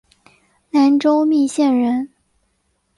[0.71, 2.09] 南州密县人。